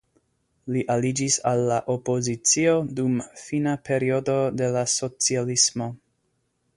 [0.75, 5.91] Li aliĝis al la opozicio dum fina periodo de la socialismo.